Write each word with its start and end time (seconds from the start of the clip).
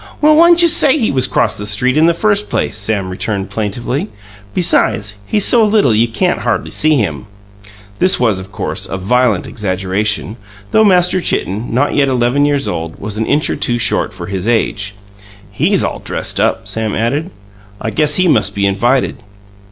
"Well, 0.19 0.35
whyn't 0.35 0.63
you 0.63 0.67
say 0.67 0.97
he 0.97 1.11
was 1.11 1.27
'cross 1.27 1.55
the 1.59 1.67
street 1.67 1.95
in 1.95 2.07
the 2.07 2.15
first 2.15 2.49
place?" 2.49 2.75
Sam 2.75 3.09
returned 3.11 3.51
plaintively. 3.51 4.09
"Besides, 4.55 5.13
he's 5.27 5.45
so 5.45 5.63
little 5.63 5.93
you 5.93 6.07
can't 6.07 6.39
hardly 6.39 6.71
see 6.71 6.95
him." 6.95 7.27
This 7.99 8.19
was, 8.19 8.39
of 8.39 8.51
course, 8.51 8.87
a 8.89 8.97
violent 8.97 9.45
exaggeration, 9.45 10.37
though 10.71 10.83
Master 10.83 11.21
Chitten, 11.21 11.71
not 11.71 11.93
yet 11.93 12.07
eleven 12.07 12.45
years 12.45 12.67
old, 12.67 12.97
was 12.99 13.19
an 13.19 13.27
inch 13.27 13.47
or 13.47 13.55
two 13.55 13.77
short 13.77 14.11
for 14.11 14.25
his 14.25 14.47
age. 14.47 14.95
"He's 15.51 15.83
all 15.83 15.99
dressed 15.99 16.39
up," 16.39 16.67
Sam 16.67 16.95
added. 16.95 17.29
"I 17.79 17.91
guess 17.91 18.15
he 18.15 18.27
must 18.27 18.55
be 18.55 18.65
invited." 18.65 19.17